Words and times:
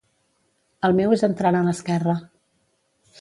El 0.87 0.95
meu 0.99 1.13
és 1.17 1.25
entrant 1.29 1.57
a 1.59 1.61
l'esquerra 1.67 2.17